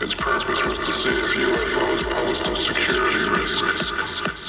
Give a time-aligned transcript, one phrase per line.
[0.00, 4.43] Its purpose was to see if UFOs posed a security risk.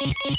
[0.00, 0.30] Thank you.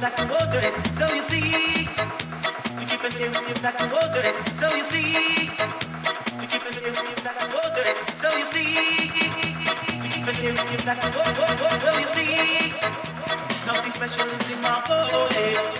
[0.00, 4.48] So you see, to keep and give it's like a road trip.
[4.56, 7.24] So you see, to keep and give
[7.74, 7.86] it's.
[8.16, 8.74] So you see,
[10.00, 10.56] to keep and give.
[11.82, 12.70] So you see,
[13.60, 15.79] something special is in my forehead.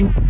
[0.00, 0.29] Thank